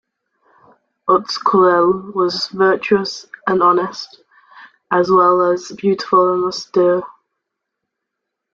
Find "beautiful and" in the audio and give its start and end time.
5.77-6.43